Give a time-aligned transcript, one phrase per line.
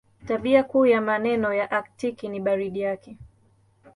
[0.27, 3.17] Tabia kuu ya maeneo ya Aktiki ni baridi yake.